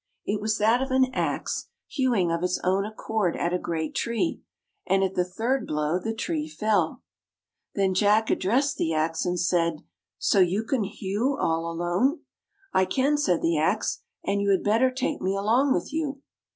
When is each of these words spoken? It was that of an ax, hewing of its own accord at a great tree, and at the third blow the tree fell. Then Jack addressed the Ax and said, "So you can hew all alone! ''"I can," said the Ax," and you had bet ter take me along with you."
It 0.25 0.41
was 0.41 0.57
that 0.57 0.81
of 0.81 0.89
an 0.89 1.13
ax, 1.13 1.67
hewing 1.87 2.31
of 2.31 2.41
its 2.43 2.59
own 2.63 2.85
accord 2.85 3.35
at 3.37 3.53
a 3.53 3.59
great 3.59 3.93
tree, 3.93 4.41
and 4.87 5.03
at 5.03 5.13
the 5.13 5.23
third 5.23 5.67
blow 5.67 5.99
the 5.99 6.11
tree 6.15 6.47
fell. 6.47 7.03
Then 7.75 7.93
Jack 7.93 8.31
addressed 8.31 8.77
the 8.77 8.95
Ax 8.95 9.25
and 9.27 9.39
said, 9.39 9.83
"So 10.17 10.39
you 10.39 10.63
can 10.63 10.85
hew 10.85 11.37
all 11.39 11.69
alone! 11.71 12.21
''"I 12.73 12.85
can," 12.85 13.15
said 13.15 13.43
the 13.43 13.59
Ax," 13.59 13.99
and 14.25 14.41
you 14.41 14.49
had 14.49 14.63
bet 14.63 14.81
ter 14.81 14.89
take 14.89 15.21
me 15.21 15.35
along 15.35 15.71
with 15.71 15.93
you." 15.93 16.19